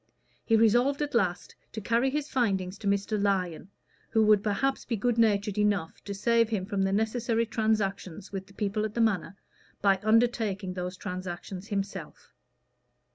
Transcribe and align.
He 0.43 0.55
resolved 0.55 1.03
at 1.03 1.13
last 1.13 1.55
to 1.73 1.79
carry 1.79 2.09
his 2.09 2.27
findings 2.27 2.79
to 2.79 2.87
Mr. 2.87 3.21
Lyon, 3.21 3.69
who 4.09 4.25
would 4.25 4.41
perhaps 4.41 4.83
be 4.83 4.95
good 4.95 5.19
natured 5.19 5.59
enough 5.59 6.03
to 6.05 6.15
save 6.15 6.49
him 6.49 6.65
from 6.65 6.81
the 6.81 6.91
necessary 6.91 7.45
transactions 7.45 8.31
with 8.31 8.47
the 8.47 8.53
people 8.55 8.83
at 8.83 8.95
the 8.95 9.01
Manor 9.01 9.37
by 9.79 9.99
undertaking 10.01 10.73
those 10.73 10.97
transactions 10.97 11.67
himself. 11.67 12.33